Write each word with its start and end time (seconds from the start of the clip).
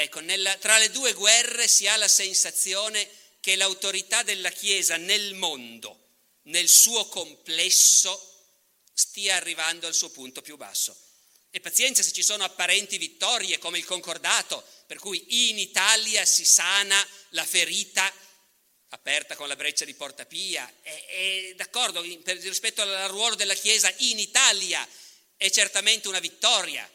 Ecco, 0.00 0.20
nella, 0.20 0.56
tra 0.56 0.78
le 0.78 0.90
due 0.90 1.12
guerre 1.12 1.68
si 1.68 1.86
ha 1.86 1.94
la 1.98 2.08
sensazione 2.08 3.06
che 3.38 3.54
l'autorità 3.54 4.22
della 4.22 4.48
Chiesa 4.48 4.96
nel 4.96 5.34
mondo, 5.34 6.12
nel 6.44 6.70
suo 6.70 7.06
complesso, 7.08 8.18
stia 8.94 9.36
arrivando 9.36 9.86
al 9.86 9.94
suo 9.94 10.08
punto 10.08 10.40
più 10.40 10.56
basso. 10.56 10.96
E 11.50 11.60
pazienza 11.60 12.02
se 12.02 12.12
ci 12.12 12.22
sono 12.22 12.44
apparenti 12.44 12.96
vittorie 12.96 13.58
come 13.58 13.76
il 13.76 13.84
concordato, 13.84 14.64
per 14.86 14.98
cui 14.98 15.50
in 15.50 15.58
Italia 15.58 16.24
si 16.24 16.46
sana 16.46 17.06
la 17.30 17.44
ferita 17.44 18.10
aperta 18.88 19.36
con 19.36 19.48
la 19.48 19.56
breccia 19.56 19.84
di 19.84 19.92
Porta 19.92 20.24
Pia. 20.24 20.66
E, 20.82 21.04
e 21.10 21.54
d'accordo, 21.56 22.02
per, 22.22 22.38
rispetto 22.38 22.80
al 22.80 23.10
ruolo 23.10 23.34
della 23.34 23.52
Chiesa 23.52 23.92
in 23.98 24.18
Italia 24.18 24.88
è 25.36 25.50
certamente 25.50 26.08
una 26.08 26.20
vittoria, 26.20 26.90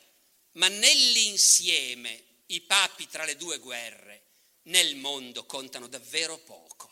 ma 0.54 0.70
nell'insieme 0.70 2.34
i 2.48 2.62
papi 2.62 3.08
tra 3.08 3.26
le 3.26 3.36
due 3.36 3.58
guerre 3.60 4.24
nel 4.64 4.96
mondo 4.96 5.46
contano 5.46 5.88
davvero 5.88 6.38
poco. 6.40 6.92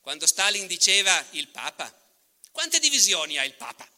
Quando 0.00 0.26
Stalin 0.26 0.66
diceva 0.66 1.24
il 1.32 1.48
Papa, 1.48 1.92
quante 2.50 2.78
divisioni 2.78 3.38
ha 3.38 3.44
il 3.44 3.54
Papa? 3.54 3.88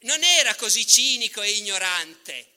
Non 0.00 0.22
era 0.22 0.54
così 0.54 0.86
cinico 0.86 1.42
e 1.42 1.50
ignorante, 1.50 2.52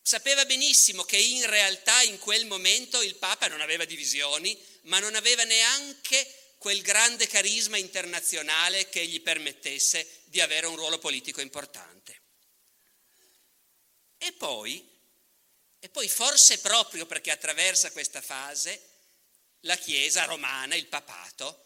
sapeva 0.00 0.44
benissimo 0.44 1.04
che 1.04 1.18
in 1.18 1.44
realtà 1.46 2.02
in 2.02 2.18
quel 2.18 2.46
momento 2.46 3.02
il 3.02 3.16
Papa 3.16 3.48
non 3.48 3.60
aveva 3.60 3.84
divisioni, 3.84 4.58
ma 4.82 4.98
non 4.98 5.14
aveva 5.14 5.44
neanche 5.44 6.54
quel 6.58 6.82
grande 6.82 7.26
carisma 7.26 7.76
internazionale 7.76 8.88
che 8.88 9.06
gli 9.06 9.20
permettesse 9.20 10.22
di 10.24 10.40
avere 10.40 10.66
un 10.66 10.76
ruolo 10.76 10.98
politico 10.98 11.40
importante. 11.40 12.22
E 14.16 14.32
poi, 14.32 14.82
e 15.84 15.90
poi 15.90 16.08
forse 16.08 16.60
proprio 16.60 17.04
perché 17.04 17.30
attraversa 17.30 17.90
questa 17.90 18.22
fase, 18.22 18.88
la 19.60 19.76
Chiesa 19.76 20.24
romana, 20.24 20.74
il 20.76 20.86
papato, 20.86 21.62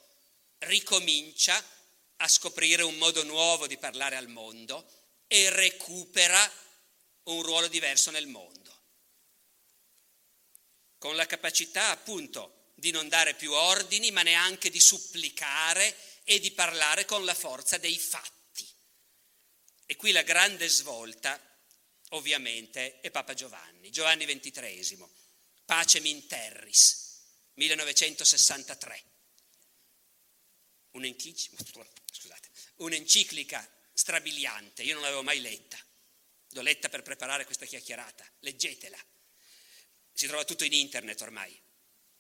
ricomincia 0.59 1.65
a 2.17 2.27
scoprire 2.27 2.83
un 2.83 2.97
modo 2.97 3.23
nuovo 3.23 3.69
di 3.69 3.77
parlare 3.77 4.17
al 4.17 4.27
mondo 4.27 4.91
e 5.29 5.51
recupera 5.51 6.53
un 7.27 7.43
ruolo 7.45 7.69
diverso 7.69 8.11
nel 8.11 8.27
mondo, 8.27 8.83
con 10.99 11.15
la 11.15 11.27
capacità 11.27 11.91
appunto 11.91 12.73
di 12.75 12.91
non 12.91 13.07
dare 13.07 13.35
più 13.35 13.53
ordini, 13.53 14.11
ma 14.11 14.23
neanche 14.23 14.69
di 14.69 14.81
supplicare 14.81 15.97
e 16.25 16.41
di 16.41 16.51
parlare 16.51 17.05
con 17.05 17.25
la 17.25 17.35
forza 17.35 17.79
dei 17.79 17.97
fatti. 17.97 18.69
E 19.87 19.95
qui 19.95 20.11
la 20.11 20.23
grande 20.23 20.67
svolta, 20.67 21.41
ovviamente, 22.11 23.01
è 23.01 23.11
Papa 23.11 23.35
Giovanni, 23.35 23.91
Giovanni 23.91 24.25
XXIII, 24.25 25.07
Pace 25.65 26.01
Minterris, 26.01 27.23
1963. 27.55 29.05
Un'enciclica 32.77 33.69
strabiliante, 33.93 34.83
io 34.83 34.95
non 34.95 35.03
l'avevo 35.03 35.23
mai 35.23 35.41
letta, 35.41 35.79
l'ho 36.51 36.63
letta 36.63 36.89
per 36.89 37.03
preparare 37.03 37.45
questa 37.45 37.67
chiacchierata, 37.67 38.25
leggetela, 38.41 38.99
si 40.13 40.27
trova 40.27 40.45
tutto 40.45 40.65
in 40.65 40.73
internet 40.73 41.21
ormai, 41.21 41.57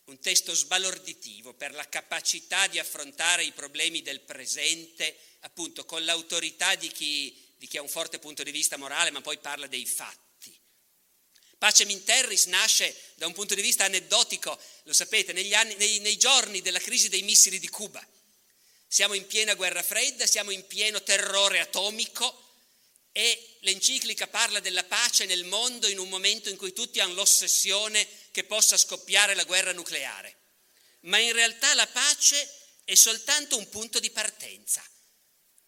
un 0.04 0.18
testo 0.20 0.54
sbalorditivo 0.54 1.54
per 1.54 1.72
la 1.72 1.88
capacità 1.88 2.66
di 2.66 2.78
affrontare 2.78 3.44
i 3.44 3.52
problemi 3.52 4.02
del 4.02 4.20
presente, 4.20 5.18
appunto 5.40 5.84
con 5.84 6.04
l'autorità 6.04 6.74
di 6.76 6.88
chi, 6.88 7.47
di 7.58 7.66
chi 7.66 7.76
ha 7.76 7.82
un 7.82 7.88
forte 7.88 8.18
punto 8.18 8.42
di 8.42 8.50
vista 8.50 8.76
morale, 8.76 9.10
ma 9.10 9.20
poi 9.20 9.38
parla 9.38 9.66
dei 9.66 9.84
fatti. 9.84 10.58
Pace 11.58 11.84
Minterris 11.84 12.46
nasce 12.46 12.94
da 13.16 13.26
un 13.26 13.32
punto 13.32 13.54
di 13.54 13.62
vista 13.62 13.84
aneddotico, 13.84 14.58
lo 14.84 14.92
sapete, 14.92 15.32
anni, 15.54 15.74
nei, 15.74 15.98
nei 15.98 16.16
giorni 16.16 16.62
della 16.62 16.78
crisi 16.78 17.08
dei 17.08 17.22
missili 17.22 17.58
di 17.58 17.68
Cuba 17.68 18.06
siamo 18.90 19.12
in 19.12 19.26
piena 19.26 19.54
guerra 19.54 19.82
fredda, 19.82 20.26
siamo 20.26 20.50
in 20.50 20.66
pieno 20.66 21.02
terrore 21.02 21.60
atomico 21.60 22.46
e 23.12 23.58
l'enciclica 23.60 24.26
parla 24.28 24.60
della 24.60 24.84
pace 24.84 25.26
nel 25.26 25.44
mondo 25.44 25.88
in 25.88 25.98
un 25.98 26.08
momento 26.08 26.48
in 26.48 26.56
cui 26.56 26.72
tutti 26.72 26.98
hanno 26.98 27.12
l'ossessione 27.12 28.08
che 28.30 28.44
possa 28.44 28.78
scoppiare 28.78 29.34
la 29.34 29.44
guerra 29.44 29.72
nucleare. 29.72 30.36
Ma 31.00 31.18
in 31.18 31.32
realtà 31.32 31.74
la 31.74 31.86
pace 31.86 32.50
è 32.84 32.94
soltanto 32.94 33.58
un 33.58 33.68
punto 33.68 34.00
di 34.00 34.10
partenza. 34.10 34.82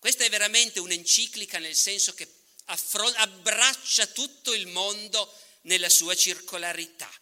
Questa 0.01 0.25
è 0.25 0.31
veramente 0.31 0.81
un'enciclica 0.81 1.59
nel 1.59 1.77
senso 1.77 2.15
che 2.15 2.27
affron- 2.65 3.15
abbraccia 3.17 4.07
tutto 4.07 4.55
il 4.55 4.67
mondo 4.67 5.33
nella 5.63 5.91
sua 5.91 6.17
circolarità. 6.17 7.13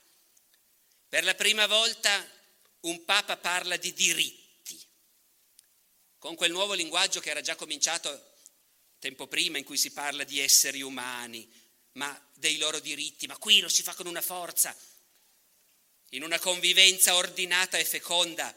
Per 1.09 1.25
la 1.25 1.35
prima 1.35 1.67
volta 1.67 2.27
un 2.83 3.05
Papa 3.05 3.37
parla 3.37 3.77
di 3.77 3.93
diritti 3.93 4.49
con 6.19 6.37
quel 6.37 6.53
nuovo 6.53 6.75
linguaggio 6.75 7.19
che 7.19 7.31
era 7.31 7.41
già 7.41 7.57
cominciato 7.57 8.37
tempo 9.01 9.27
prima 9.27 9.59
in 9.59 9.65
cui 9.65 9.77
si 9.77 9.91
parla 9.91 10.23
di 10.23 10.39
esseri 10.39 10.81
umani, 10.81 11.51
ma 11.93 12.31
dei 12.35 12.59
loro 12.59 12.79
diritti, 12.79 13.27
ma 13.27 13.37
qui 13.39 13.61
lo 13.61 13.69
si 13.69 13.83
fa 13.83 13.95
con 13.95 14.07
una 14.07 14.23
forza, 14.23 14.77
in 16.11 16.23
una 16.23 16.39
convivenza 16.39 17.17
ordinata 17.17 17.77
e 17.77 17.85
feconda, 17.85 18.55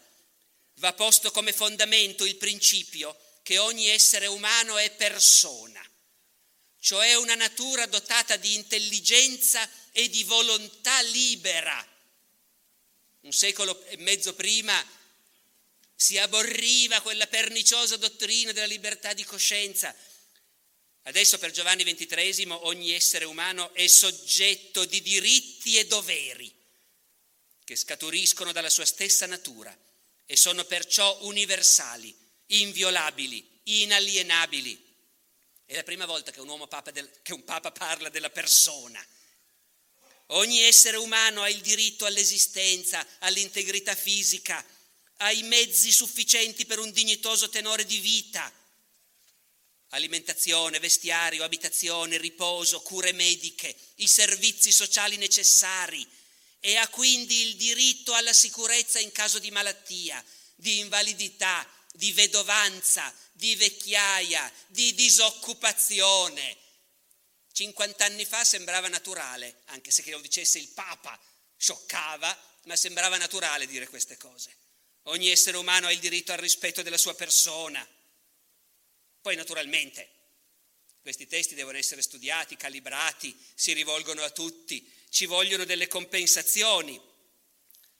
va 0.76 0.94
posto 0.94 1.31
come 1.31 1.54
fondamento 1.54 2.26
il 2.26 2.36
principio 2.38 3.16
che 3.44 3.57
ogni 3.57 3.88
essere 3.88 4.28
umano 4.28 4.78
è 4.78 4.91
persona, 4.91 5.84
cioè 6.79 7.16
una 7.16 7.35
natura 7.35 7.85
dotata 7.85 8.38
di 8.38 8.56
intelligenza 8.56 9.69
e 9.91 10.09
di 10.09 10.24
volontà 10.24 11.02
libera. 11.02 11.88
Un 13.22 13.31
secolo 13.31 13.84
e 13.85 13.97
mezzo 13.97 14.34
prima 14.34 15.00
si 15.96 16.18
aborriva 16.18 17.01
quella 17.01 17.28
perniciosa 17.28 17.97
dottrina 17.97 18.51
della 18.51 18.66
libertà 18.66 19.13
di 19.13 19.24
coscienza. 19.24 19.96
Adesso 21.03 21.38
per 21.38 21.51
Giovanni 21.51 21.84
XXIII 21.84 22.47
ogni 22.62 22.91
essere 22.91 23.25
umano 23.25 23.74
è 23.74 23.85
soggetto 23.88 24.85
di 24.85 25.01
diritti 25.01 25.78
e 25.78 25.85
doveri 25.85 26.51
che 27.63 27.75
scaturiscono 27.75 28.51
dalla 28.51 28.69
sua 28.69 28.85
stessa 28.85 29.25
natura 29.25 29.75
e 30.25 30.35
sono 30.35 30.66
perciò 30.66 31.19
universali, 31.22 32.16
inviolabili, 32.59 33.47
inalienabili. 33.63 34.89
È 35.66 35.75
la 35.75 35.84
prima 35.84 36.06
volta 36.06 36.31
che 36.31 36.41
un, 36.41 36.50
uomo 36.50 36.67
papa 36.67 36.91
del, 36.91 37.09
che 37.22 37.34
un 37.34 37.44
papa 37.44 37.72
parla 37.72 38.09
della 38.09 38.29
persona. 38.29 39.06
Ogni 40.28 40.59
essere 40.59 40.97
umano 40.97 41.41
ha 41.41 41.50
il 41.50 41.62
diritto 41.62 42.06
all'esistenza, 42.06 43.06
all'integrità 43.19 43.95
fisica, 43.95 44.66
ha 45.17 45.31
i 45.31 45.44
mezzi 45.44 45.91
sufficienti 45.91 46.66
per 46.66 46.79
un 46.79 46.91
dignitoso 46.91 47.50
tenore 47.50 47.85
di 47.85 48.00
vita. 48.00 48.51
Alimentazione, 49.89 50.79
vestiario, 50.79 51.44
abitazione, 51.44 52.18
riposo, 52.18 52.81
cure 52.81 53.12
mediche, 53.12 53.75
i 53.95 54.07
servizi 54.07 54.72
sociali 54.72 55.18
necessari 55.18 56.07
e 56.62 56.75
ha 56.78 56.88
quindi 56.88 57.47
il 57.47 57.56
diritto 57.56 58.13
alla 58.13 58.33
sicurezza 58.33 59.00
in 59.00 59.12
caso 59.12 59.39
di 59.39 59.51
malattia, 59.51 60.23
di 60.56 60.79
invalidità, 60.79 61.68
di 61.94 62.12
vedovanza, 62.12 63.13
di 63.34 63.56
vecchiaia, 63.56 64.52
di 64.68 64.94
disoccupazione. 64.94 66.57
50 67.52 68.06
anni 68.06 68.25
fa 68.25 68.44
sembrava 68.44 68.88
naturale, 68.88 69.62
anche 69.66 69.91
se 69.91 70.01
che 70.01 70.12
lo 70.12 70.19
dicesse 70.19 70.57
il 70.57 70.69
Papa, 70.69 71.19
scioccava, 71.57 72.59
ma 72.63 72.75
sembrava 72.75 73.18
naturale 73.18 73.68
dire 73.68 73.88
queste 73.88 74.18
cose. 74.18 74.56
Ogni 75.06 75.30
essere 75.30 75.57
umano 75.57 75.88
ha 75.88 75.91
il 75.91 76.00
diritto 76.00 76.31
al 76.31 76.38
rispetto 76.38 76.81
della 76.81 76.97
sua 76.97 77.16
persona. 77.16 77.85
Poi 79.22 79.35
naturalmente 79.35 80.19
questi 81.01 81.25
testi 81.25 81.56
devono 81.56 81.78
essere 81.78 82.03
studiati, 82.03 82.56
calibrati, 82.56 83.35
si 83.56 83.74
rivolgono 83.74 84.22
a 84.22 84.30
tutti, 84.30 84.88
ci 85.09 85.25
vogliono 85.25 85.66
delle 85.66 85.88
compensazioni. 85.88 87.00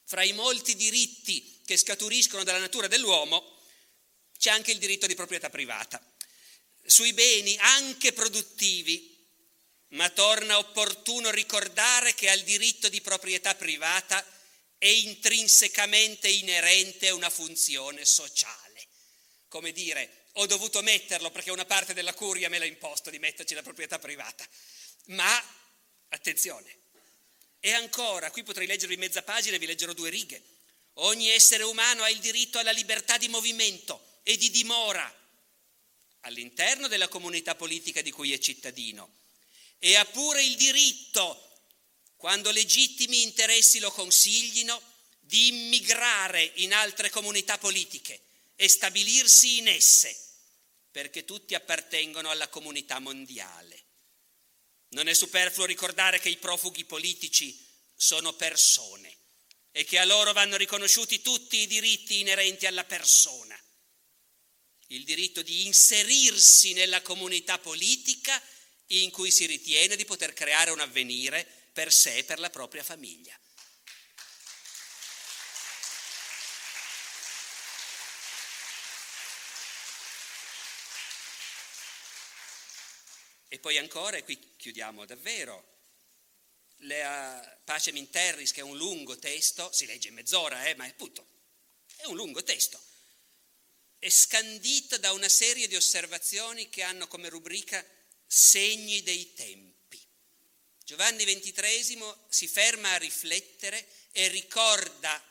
Fra 0.04 0.22
i 0.22 0.32
molti 0.32 0.76
diritti 0.76 1.60
che 1.64 1.76
scaturiscono 1.76 2.44
dalla 2.44 2.58
natura 2.58 2.86
dell'uomo 2.86 3.60
c'è 4.42 4.50
anche 4.50 4.72
il 4.72 4.78
diritto 4.78 5.06
di 5.06 5.14
proprietà 5.14 5.50
privata. 5.50 6.04
Sui 6.84 7.12
beni 7.12 7.56
anche 7.60 8.12
produttivi, 8.12 9.24
ma 9.90 10.10
torna 10.10 10.58
opportuno 10.58 11.30
ricordare 11.30 12.12
che 12.14 12.28
al 12.28 12.40
diritto 12.40 12.88
di 12.88 13.00
proprietà 13.00 13.54
privata 13.54 14.26
è 14.78 14.88
intrinsecamente 14.88 16.28
inerente 16.28 17.10
una 17.10 17.30
funzione 17.30 18.04
sociale. 18.04 18.88
Come 19.46 19.70
dire, 19.70 20.24
ho 20.32 20.46
dovuto 20.46 20.82
metterlo 20.82 21.30
perché 21.30 21.52
una 21.52 21.64
parte 21.64 21.94
della 21.94 22.12
curia 22.12 22.48
me 22.48 22.58
l'ha 22.58 22.64
imposto 22.64 23.10
di 23.10 23.20
metterci 23.20 23.54
la 23.54 23.62
proprietà 23.62 24.00
privata. 24.00 24.44
Ma, 25.04 25.40
attenzione, 26.08 26.78
e 27.60 27.70
ancora, 27.70 28.32
qui 28.32 28.42
potrei 28.42 28.66
leggervi 28.66 28.96
mezza 28.96 29.22
pagina 29.22 29.54
e 29.54 29.60
vi 29.60 29.66
leggerò 29.66 29.92
due 29.92 30.10
righe. 30.10 30.42
Ogni 30.94 31.28
essere 31.28 31.62
umano 31.62 32.02
ha 32.02 32.10
il 32.10 32.18
diritto 32.18 32.58
alla 32.58 32.72
libertà 32.72 33.18
di 33.18 33.28
movimento 33.28 34.10
e 34.22 34.36
di 34.36 34.50
dimora 34.50 35.20
all'interno 36.20 36.88
della 36.88 37.08
comunità 37.08 37.54
politica 37.54 38.02
di 38.02 38.10
cui 38.10 38.32
è 38.32 38.38
cittadino 38.38 39.20
e 39.78 39.96
ha 39.96 40.04
pure 40.04 40.44
il 40.44 40.56
diritto 40.56 41.50
quando 42.22 42.52
legittimi 42.52 43.22
interessi 43.22 43.80
lo 43.80 43.90
consiglino, 43.90 44.80
di 45.18 45.48
immigrare 45.48 46.52
in 46.56 46.72
altre 46.72 47.10
comunità 47.10 47.58
politiche 47.58 48.20
e 48.54 48.68
stabilirsi 48.68 49.58
in 49.58 49.66
esse, 49.66 50.16
perché 50.92 51.24
tutti 51.24 51.56
appartengono 51.56 52.30
alla 52.30 52.46
comunità 52.46 53.00
mondiale. 53.00 53.82
Non 54.90 55.08
è 55.08 55.14
superfluo 55.14 55.64
ricordare 55.64 56.20
che 56.20 56.28
i 56.28 56.36
profughi 56.36 56.84
politici 56.84 57.58
sono 57.96 58.34
persone 58.34 59.16
e 59.72 59.84
che 59.84 59.98
a 59.98 60.04
loro 60.04 60.32
vanno 60.32 60.56
riconosciuti 60.56 61.22
tutti 61.22 61.56
i 61.56 61.66
diritti 61.66 62.20
inerenti 62.20 62.66
alla 62.66 62.84
persona. 62.84 63.60
Il 64.92 65.04
diritto 65.04 65.40
di 65.40 65.64
inserirsi 65.64 66.74
nella 66.74 67.00
comunità 67.00 67.58
politica 67.58 68.38
in 68.88 69.10
cui 69.10 69.30
si 69.30 69.46
ritiene 69.46 69.96
di 69.96 70.04
poter 70.04 70.34
creare 70.34 70.70
un 70.70 70.80
avvenire 70.80 71.48
per 71.72 71.90
sé 71.90 72.16
e 72.16 72.24
per 72.24 72.38
la 72.38 72.50
propria 72.50 72.82
famiglia. 72.82 73.34
E 83.48 83.58
poi 83.58 83.78
ancora, 83.78 84.18
e 84.18 84.24
qui 84.24 84.38
chiudiamo 84.58 85.06
davvero, 85.06 85.70
la 86.80 87.60
Pace 87.64 87.92
Minterris, 87.92 88.52
che 88.52 88.60
è 88.60 88.62
un 88.64 88.76
lungo 88.76 89.18
testo, 89.18 89.72
si 89.72 89.86
legge 89.86 90.08
in 90.08 90.14
mezz'ora, 90.14 90.66
eh, 90.66 90.74
ma 90.74 90.84
è 90.84 90.90
appunto, 90.90 91.26
è 91.96 92.04
un 92.04 92.16
lungo 92.16 92.42
testo, 92.42 92.78
è 94.02 94.10
scandito 94.10 94.98
da 94.98 95.12
una 95.12 95.28
serie 95.28 95.68
di 95.68 95.76
osservazioni 95.76 96.68
che 96.68 96.82
hanno 96.82 97.06
come 97.06 97.28
rubrica 97.28 97.86
segni 98.26 99.00
dei 99.04 99.32
tempi. 99.32 100.04
Giovanni 100.84 101.24
XXIII 101.24 102.12
si 102.28 102.48
ferma 102.48 102.90
a 102.90 102.96
riflettere 102.96 103.86
e 104.10 104.26
ricorda 104.26 105.24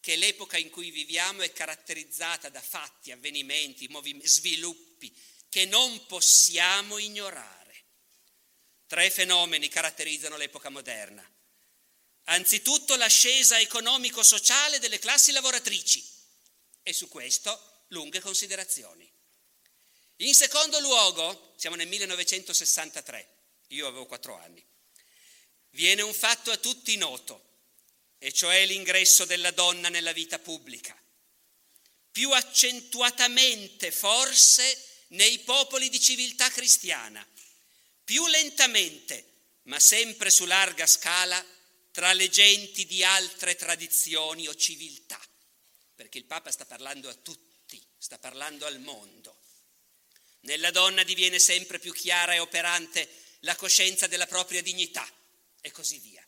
che 0.00 0.16
l'epoca 0.16 0.56
in 0.56 0.70
cui 0.70 0.90
viviamo 0.90 1.42
è 1.42 1.52
caratterizzata 1.52 2.48
da 2.48 2.62
fatti, 2.62 3.12
avvenimenti, 3.12 3.86
sviluppi 4.22 5.14
che 5.50 5.66
non 5.66 6.06
possiamo 6.06 6.96
ignorare. 6.96 7.84
Tre 8.86 9.10
fenomeni 9.10 9.68
caratterizzano 9.68 10.38
l'epoca 10.38 10.70
moderna. 10.70 11.30
Anzitutto 12.24 12.96
l'ascesa 12.96 13.60
economico-sociale 13.60 14.78
delle 14.78 14.98
classi 14.98 15.30
lavoratrici 15.30 16.14
e 16.88 16.92
su 16.92 17.08
questo 17.08 17.84
lunghe 17.88 18.20
considerazioni. 18.20 19.10
In 20.18 20.34
secondo 20.34 20.78
luogo, 20.78 21.54
siamo 21.56 21.74
nel 21.74 21.88
1963, 21.88 23.38
io 23.68 23.88
avevo 23.88 24.06
quattro 24.06 24.38
anni, 24.38 24.64
viene 25.70 26.02
un 26.02 26.14
fatto 26.14 26.52
a 26.52 26.56
tutti 26.58 26.96
noto, 26.96 27.42
e 28.18 28.32
cioè 28.32 28.64
l'ingresso 28.66 29.24
della 29.24 29.50
donna 29.50 29.88
nella 29.88 30.12
vita 30.12 30.38
pubblica, 30.38 30.96
più 32.12 32.30
accentuatamente 32.30 33.90
forse 33.90 35.04
nei 35.08 35.40
popoli 35.40 35.88
di 35.88 36.00
civiltà 36.00 36.48
cristiana, 36.50 37.26
più 38.04 38.24
lentamente, 38.28 39.32
ma 39.62 39.80
sempre 39.80 40.30
su 40.30 40.44
larga 40.44 40.86
scala, 40.86 41.44
tra 41.90 42.12
le 42.12 42.28
genti 42.28 42.86
di 42.86 43.02
altre 43.02 43.56
tradizioni 43.56 44.46
o 44.46 44.54
civiltà, 44.54 45.20
perché 45.96 46.18
il 46.18 46.24
Papa 46.24 46.52
sta 46.52 46.66
parlando 46.66 47.08
a 47.08 47.14
tutti, 47.14 47.82
sta 47.98 48.18
parlando 48.18 48.66
al 48.66 48.78
mondo. 48.80 49.40
Nella 50.40 50.70
donna 50.70 51.02
diviene 51.02 51.40
sempre 51.40 51.80
più 51.80 51.92
chiara 51.92 52.34
e 52.34 52.38
operante 52.38 53.08
la 53.40 53.56
coscienza 53.56 54.06
della 54.06 54.26
propria 54.26 54.62
dignità 54.62 55.08
e 55.60 55.70
così 55.72 55.98
via. 55.98 56.24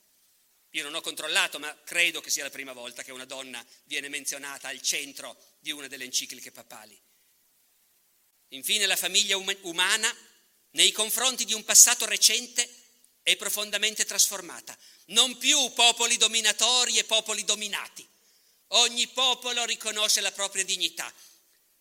Io 0.72 0.82
non 0.82 0.94
ho 0.94 1.00
controllato, 1.00 1.58
ma 1.58 1.74
credo 1.84 2.20
che 2.20 2.30
sia 2.30 2.42
la 2.42 2.50
prima 2.50 2.72
volta 2.72 3.02
che 3.02 3.12
una 3.12 3.24
donna 3.24 3.64
viene 3.84 4.08
menzionata 4.08 4.68
al 4.68 4.80
centro 4.80 5.56
di 5.60 5.70
una 5.70 5.86
delle 5.86 6.04
encicliche 6.04 6.50
papali. 6.50 7.00
Infine 8.48 8.86
la 8.86 8.96
famiglia 8.96 9.36
um- 9.36 9.56
umana, 9.62 10.14
nei 10.70 10.92
confronti 10.92 11.44
di 11.44 11.52
un 11.52 11.64
passato 11.64 12.06
recente, 12.06 12.68
è 13.22 13.36
profondamente 13.36 14.06
trasformata. 14.06 14.76
Non 15.06 15.36
più 15.36 15.72
popoli 15.74 16.16
dominatori 16.16 16.96
e 16.98 17.04
popoli 17.04 17.44
dominati. 17.44 18.07
Ogni 18.68 19.06
popolo 19.08 19.64
riconosce 19.64 20.20
la 20.20 20.32
propria 20.32 20.64
dignità. 20.64 21.12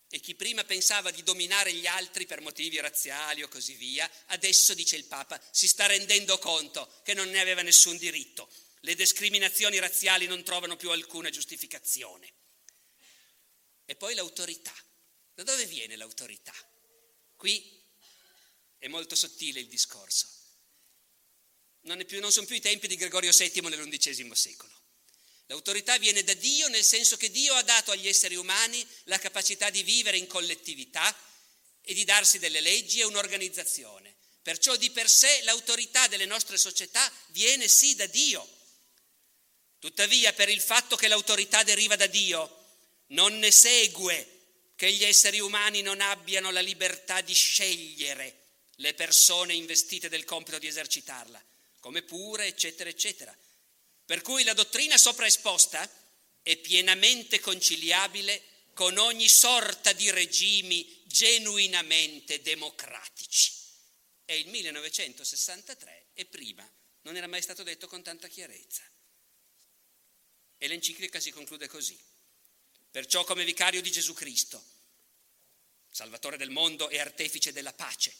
E 0.09 0.19
chi 0.21 0.35
prima 0.35 0.63
pensava 0.63 1.11
di 1.11 1.21
dominare 1.21 1.73
gli 1.73 1.85
altri 1.85 2.25
per 2.25 2.39
motivi 2.39 2.79
razziali 2.79 3.43
o 3.43 3.49
così 3.49 3.73
via, 3.73 4.09
adesso, 4.27 4.73
dice 4.73 4.95
il 4.95 5.03
Papa, 5.03 5.41
si 5.51 5.67
sta 5.67 5.85
rendendo 5.85 6.37
conto 6.37 7.01
che 7.03 7.13
non 7.13 7.29
ne 7.29 7.41
aveva 7.41 7.61
nessun 7.61 7.97
diritto. 7.97 8.49
Le 8.81 8.95
discriminazioni 8.95 9.79
razziali 9.79 10.27
non 10.27 10.43
trovano 10.43 10.77
più 10.77 10.91
alcuna 10.91 11.29
giustificazione. 11.29 12.31
E 13.85 13.95
poi 13.95 14.15
l'autorità. 14.15 14.73
Da 15.33 15.43
dove 15.43 15.65
viene 15.65 15.97
l'autorità? 15.97 16.53
Qui 17.35 17.83
è 18.77 18.87
molto 18.87 19.15
sottile 19.15 19.59
il 19.59 19.67
discorso. 19.67 20.27
Non, 21.81 22.03
più, 22.05 22.19
non 22.19 22.31
sono 22.31 22.45
più 22.45 22.55
i 22.55 22.61
tempi 22.61 22.87
di 22.87 22.95
Gregorio 22.95 23.31
VII 23.31 23.61
nell'undicesimo 23.61 24.33
secolo. 24.33 24.76
L'autorità 25.47 25.97
viene 25.97 26.23
da 26.23 26.33
Dio 26.33 26.67
nel 26.67 26.83
senso 26.83 27.17
che 27.17 27.31
Dio 27.31 27.53
ha 27.53 27.61
dato 27.61 27.91
agli 27.91 28.07
esseri 28.07 28.35
umani 28.35 28.85
la 29.05 29.17
capacità 29.17 29.69
di 29.69 29.83
vivere 29.83 30.17
in 30.17 30.27
collettività 30.27 31.15
e 31.81 31.93
di 31.93 32.03
darsi 32.03 32.37
delle 32.37 32.59
leggi 32.59 32.99
e 32.99 33.05
un'organizzazione. 33.05 34.15
Perciò 34.41 34.75
di 34.75 34.91
per 34.91 35.09
sé 35.09 35.41
l'autorità 35.43 36.07
delle 36.07 36.25
nostre 36.25 36.57
società 36.57 37.11
viene 37.27 37.67
sì 37.67 37.95
da 37.95 38.05
Dio. 38.07 38.45
Tuttavia, 39.79 40.33
per 40.33 40.49
il 40.49 40.61
fatto 40.61 40.95
che 40.95 41.07
l'autorità 41.07 41.63
deriva 41.63 41.95
da 41.95 42.07
Dio, 42.07 42.65
non 43.07 43.37
ne 43.39 43.51
segue 43.51 44.71
che 44.75 44.91
gli 44.91 45.03
esseri 45.03 45.39
umani 45.39 45.81
non 45.81 46.01
abbiano 46.01 46.51
la 46.51 46.59
libertà 46.59 47.21
di 47.21 47.33
scegliere 47.33 48.47
le 48.75 48.93
persone 48.93 49.53
investite 49.53 50.09
del 50.09 50.25
compito 50.25 50.59
di 50.59 50.67
esercitarla, 50.67 51.43
come 51.79 52.01
pure, 52.03 52.47
eccetera, 52.47 52.89
eccetera. 52.89 53.35
Per 54.07 54.21
cui 54.21 54.45
la 54.45 54.53
dottrina 54.53 54.97
sopraesposta 54.97 55.85
è 56.41 56.55
pienamente 56.55 57.41
conciliabile 57.41 58.41
con 58.73 58.97
ogni 58.97 59.27
sorta 59.27 59.91
di 59.91 60.09
regimi 60.11 61.03
genuinamente 61.07 62.41
democratici. 62.41 63.51
È 64.23 64.31
il 64.31 64.47
1963 64.47 66.11
e 66.13 66.23
prima 66.23 66.65
non 67.01 67.17
era 67.17 67.27
mai 67.27 67.41
stato 67.41 67.63
detto 67.63 67.89
con 67.89 68.01
tanta 68.01 68.29
chiarezza. 68.29 68.81
E 70.57 70.67
l'enciclica 70.69 71.19
si 71.19 71.31
conclude 71.31 71.67
così. 71.67 71.99
Perciò 72.89 73.25
come 73.25 73.43
vicario 73.43 73.81
di 73.81 73.91
Gesù 73.91 74.13
Cristo, 74.13 74.63
Salvatore 75.91 76.37
del 76.37 76.49
mondo 76.49 76.87
e 76.87 76.97
artefice 76.97 77.51
della 77.51 77.73
pace, 77.73 78.15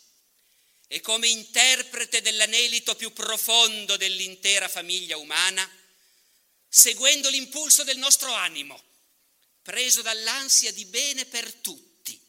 e 0.88 1.02
come 1.02 1.28
interprete 1.28 2.22
dell'anelito 2.22 2.96
più 2.96 3.12
profondo 3.12 3.98
dell'intera 3.98 4.68
famiglia 4.70 5.18
umana, 5.18 5.70
seguendo 6.68 7.30
l'impulso 7.30 7.84
del 7.84 7.98
nostro 7.98 8.32
animo, 8.32 8.82
preso 9.62 10.02
dall'ansia 10.02 10.72
di 10.72 10.86
bene 10.86 11.26
per 11.26 11.54
tutti, 11.56 12.20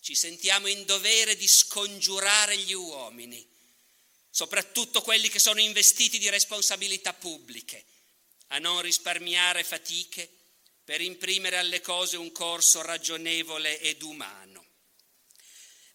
ci 0.00 0.14
sentiamo 0.14 0.68
in 0.68 0.84
dovere 0.84 1.36
di 1.36 1.46
scongiurare 1.46 2.56
gli 2.56 2.72
uomini, 2.72 3.46
soprattutto 4.30 5.02
quelli 5.02 5.28
che 5.28 5.38
sono 5.38 5.60
investiti 5.60 6.18
di 6.18 6.30
responsabilità 6.30 7.12
pubbliche, 7.12 7.84
a 8.48 8.58
non 8.58 8.80
risparmiare 8.80 9.64
fatiche 9.64 10.30
per 10.84 11.00
imprimere 11.00 11.58
alle 11.58 11.80
cose 11.80 12.16
un 12.16 12.30
corso 12.30 12.80
ragionevole 12.80 13.80
ed 13.80 14.02
umano. 14.02 14.55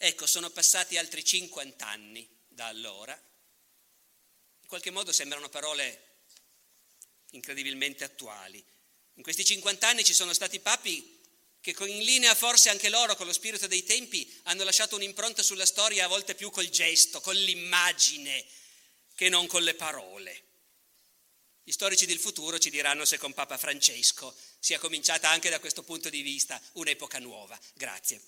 Ecco, 0.03 0.25
sono 0.25 0.49
passati 0.49 0.97
altri 0.97 1.23
50 1.23 1.85
anni 1.85 2.27
da 2.47 2.65
allora. 2.65 3.13
In 3.13 4.67
qualche 4.67 4.89
modo 4.89 5.11
sembrano 5.11 5.47
parole 5.47 6.15
incredibilmente 7.33 8.03
attuali. 8.03 8.65
In 9.13 9.21
questi 9.21 9.45
50 9.45 9.87
anni 9.87 10.03
ci 10.03 10.15
sono 10.15 10.33
stati 10.33 10.59
papi 10.59 11.19
che 11.61 11.75
in 11.85 12.03
linea 12.03 12.33
forse 12.33 12.69
anche 12.69 12.89
loro 12.89 13.15
con 13.15 13.27
lo 13.27 13.31
spirito 13.31 13.67
dei 13.67 13.83
tempi 13.83 14.39
hanno 14.45 14.63
lasciato 14.63 14.95
un'impronta 14.95 15.43
sulla 15.43 15.67
storia 15.67 16.05
a 16.05 16.07
volte 16.07 16.33
più 16.33 16.49
col 16.49 16.69
gesto, 16.69 17.21
con 17.21 17.35
l'immagine, 17.35 18.43
che 19.13 19.29
non 19.29 19.45
con 19.45 19.61
le 19.61 19.75
parole. 19.75 20.43
Gli 21.61 21.71
storici 21.71 22.07
del 22.07 22.17
futuro 22.17 22.57
ci 22.57 22.71
diranno 22.71 23.05
se 23.05 23.19
con 23.19 23.35
Papa 23.35 23.59
Francesco 23.59 24.35
sia 24.57 24.79
cominciata 24.79 25.29
anche 25.29 25.51
da 25.51 25.59
questo 25.59 25.83
punto 25.83 26.09
di 26.09 26.23
vista 26.23 26.59
un'epoca 26.73 27.19
nuova. 27.19 27.59
Grazie. 27.75 28.19